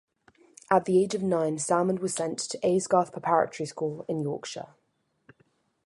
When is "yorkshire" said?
4.23-4.69